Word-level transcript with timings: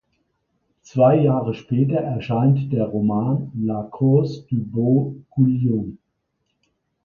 Zwei 0.81 1.17
Jahre 1.17 1.53
später 1.53 1.97
erscheint 1.99 2.73
der 2.73 2.85
Roman 2.87 3.51
"La 3.55 3.83
Cause 3.83 4.47
du 4.49 4.65
beau 4.65 5.15
Guillaume". 5.29 5.95